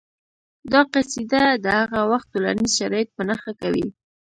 دا 0.71 0.81
قصیده 0.93 1.43
د 1.63 1.65
هغه 1.79 1.99
وخت 2.11 2.27
ټولنیز 2.33 2.71
شرایط 2.79 3.09
په 3.17 3.21
نښه 3.29 3.51
کوي 3.61 3.87